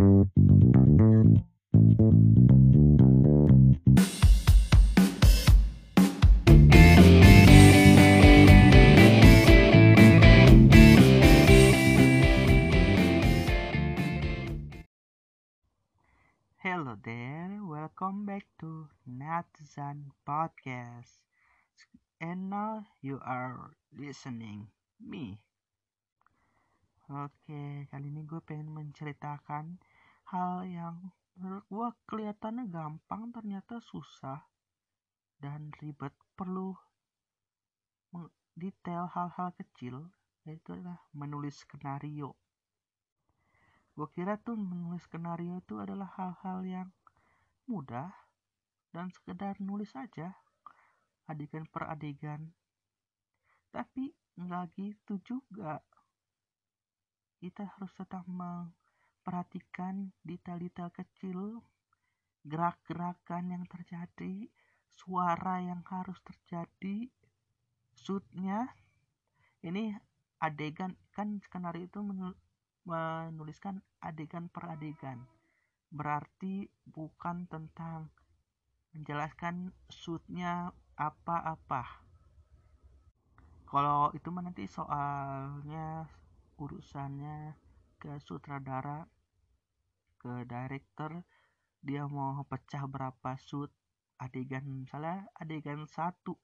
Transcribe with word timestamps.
Hello 0.00 0.24
there, 17.04 17.60
welcome 17.60 18.24
back 18.24 18.46
to 18.60 18.88
Natizan 19.04 20.16
Podcast. 20.26 21.20
And 22.18 22.48
now 22.48 22.86
you 23.02 23.20
are 23.20 23.76
listening 23.92 24.68
me. 24.96 25.40
Oke, 27.10 27.90
kali 27.90 28.06
ini 28.06 28.22
gue 28.22 28.38
pengen 28.38 28.70
menceritakan 28.70 29.82
hal 30.30 30.62
yang 30.62 31.10
menurut 31.34 31.66
gue 31.66 31.88
kelihatannya 32.06 32.70
gampang 32.70 33.34
ternyata 33.34 33.82
susah 33.82 34.46
dan 35.42 35.74
ribet. 35.82 36.14
Perlu 36.38 36.70
detail 38.54 39.10
hal-hal 39.10 39.50
kecil 39.58 40.06
yaitu 40.46 40.78
adalah 40.78 41.02
menulis 41.10 41.66
skenario. 41.66 42.38
Gue 43.98 44.06
kira 44.14 44.38
tuh 44.38 44.54
menulis 44.54 45.02
skenario 45.02 45.58
itu 45.58 45.82
adalah 45.82 46.14
hal-hal 46.14 46.62
yang 46.62 46.88
mudah 47.66 48.14
dan 48.94 49.10
sekedar 49.10 49.58
nulis 49.58 49.90
aja 49.98 50.38
adegan 51.26 51.66
per 51.66 51.90
adegan. 51.90 52.54
Tapi 53.74 54.14
nggak 54.38 54.78
gitu 54.78 55.18
juga 55.26 55.82
kita 57.40 57.64
harus 57.64 57.88
tetap 57.96 58.22
memperhatikan 58.28 60.12
detail-detail 60.22 60.92
kecil 60.92 61.64
gerak-gerakan 62.44 63.52
yang 63.52 63.64
terjadi 63.64 64.48
suara 64.92 65.64
yang 65.64 65.80
harus 65.88 66.20
terjadi 66.20 67.08
shootnya 67.96 68.68
ini 69.64 69.92
adegan 70.40 70.96
kan 71.12 71.36
skenario 71.44 71.84
itu 71.84 72.00
menuliskan 72.84 73.84
adegan 74.00 74.48
per 74.48 74.72
adegan. 74.72 75.28
Berarti 75.92 76.64
bukan 76.88 77.44
tentang 77.44 78.08
menjelaskan 78.96 79.68
shootnya 79.92 80.72
apa-apa. 80.96 82.04
Kalau 83.68 84.10
itu 84.16 84.28
nanti 84.32 84.64
soalnya 84.66 86.08
urusannya 86.60 87.56
ke 87.96 88.20
sutradara, 88.20 89.08
ke 90.20 90.44
director, 90.44 91.24
dia 91.80 92.04
mau 92.04 92.44
pecah 92.44 92.84
berapa 92.84 93.40
shoot 93.40 93.72
adegan 94.20 94.68
misalnya 94.68 95.24
adegan 95.40 95.88
satu. 95.88 96.36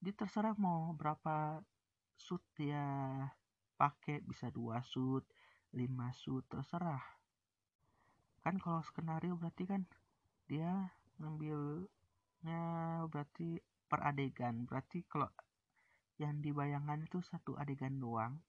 Dia 0.00 0.16
terserah 0.16 0.56
mau 0.56 0.96
berapa 0.96 1.60
shoot 2.16 2.40
dia 2.56 2.80
pakai. 3.76 4.24
Bisa 4.24 4.48
dua 4.48 4.80
shoot 4.80 5.24
5 5.76 5.84
shoot 6.16 6.44
terserah. 6.48 7.04
Kan 8.40 8.56
kalau 8.56 8.80
skenario 8.80 9.36
berarti 9.36 9.68
kan 9.68 9.84
dia 10.48 10.96
ngambilnya 11.20 12.62
berarti 13.12 13.60
per 13.88 14.00
adegan. 14.00 14.64
Berarti 14.64 15.04
kalau 15.04 15.28
yang 16.16 16.40
dibayangkan 16.40 17.04
itu 17.04 17.20
satu 17.20 17.58
adegan 17.60 18.00
doang 18.00 18.40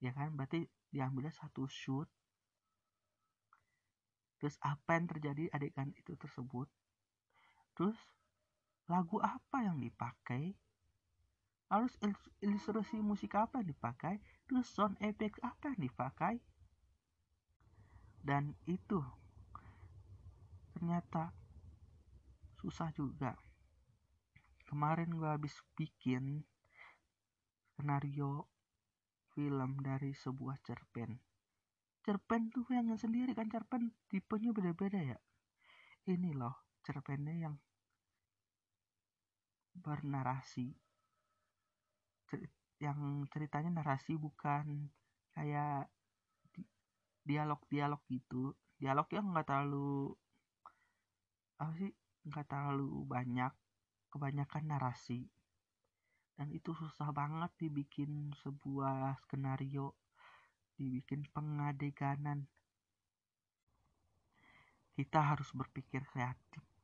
ya 0.00 0.12
kan? 0.12 0.32
Berarti 0.36 0.68
diambilnya 0.92 1.32
satu 1.32 1.68
shoot. 1.68 2.08
Terus 4.36 4.60
apa 4.60 5.00
yang 5.00 5.08
terjadi 5.08 5.48
adegan 5.52 5.96
itu 5.96 6.12
tersebut? 6.16 6.68
Terus 7.76 7.96
lagu 8.88 9.20
apa 9.20 9.64
yang 9.64 9.80
dipakai? 9.80 10.56
Harus 11.66 11.96
ilustrasi 12.38 13.02
musik 13.02 13.34
apa 13.34 13.58
yang 13.64 13.74
dipakai? 13.74 14.22
Terus 14.46 14.70
sound 14.70 14.94
effect 15.02 15.40
apa 15.42 15.72
yang 15.72 15.80
dipakai? 15.82 16.38
Dan 18.22 18.54
itu 18.68 19.02
ternyata 20.76 21.32
susah 22.60 22.92
juga. 22.92 23.34
Kemarin 24.66 25.14
gue 25.14 25.30
habis 25.30 25.54
bikin 25.78 26.42
skenario 27.72 28.50
film 29.36 29.84
dari 29.84 30.16
sebuah 30.16 30.64
cerpen. 30.64 31.20
Cerpen 32.00 32.48
tuh 32.48 32.64
yang 32.72 32.88
sendiri 32.96 33.36
kan 33.36 33.52
cerpen 33.52 33.92
tipenya 34.08 34.56
beda-beda 34.56 34.96
ya. 34.96 35.18
Ini 36.08 36.32
loh 36.32 36.80
cerpennya 36.80 37.36
yang 37.36 37.54
bernarasi. 39.76 40.72
Yang 42.80 42.98
ceritanya 43.28 43.84
narasi 43.84 44.16
bukan 44.16 44.88
kayak 45.36 45.92
dialog-dialog 47.28 48.00
gitu. 48.08 48.56
Dialog 48.80 49.04
yang 49.12 49.36
nggak 49.36 49.52
terlalu 49.52 50.16
apa 51.60 51.72
sih 51.76 51.92
nggak 52.24 52.48
terlalu 52.48 53.04
banyak 53.08 53.52
kebanyakan 54.12 54.64
narasi 54.68 55.28
dan 56.36 56.52
itu 56.52 56.76
susah 56.76 57.08
banget 57.16 57.48
dibikin 57.56 58.36
sebuah 58.44 59.16
skenario 59.24 59.96
dibikin 60.76 61.24
pengadeganan. 61.32 62.44
Kita 64.92 65.32
harus 65.32 65.48
berpikir 65.56 66.04
kreatif 66.12 66.75